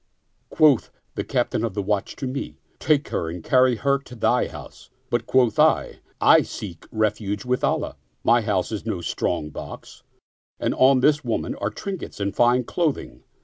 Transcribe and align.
Quoth 0.49 0.89
the 1.13 1.23
Captain 1.23 1.63
of 1.63 1.75
the 1.75 1.81
watch 1.83 2.15
to 2.15 2.25
me," 2.25 2.57
Take 2.89 3.09
her 3.09 3.29
and 3.29 3.43
carry 3.43 3.75
her 3.75 3.99
to 3.99 4.15
thy 4.15 4.47
house"; 4.47 4.89
but 5.11 5.27
quoth 5.27 5.59
I," 5.59 5.99
I 6.19 6.41
seek 6.41 6.87
refuge 6.91 7.45
with 7.45 7.63
Allah! 7.63 7.97
My 8.23 8.41
house 8.41 8.71
is 8.71 8.83
no 8.83 9.01
strong 9.01 9.51
box 9.51 10.01
and 10.59 10.73
on 10.73 11.01
this 11.01 11.23
woman 11.23 11.53
are 11.53 11.69
trinkets 11.69 12.19
and 12.19 12.35
fine 12.35 12.63
clothing. 12.63 13.21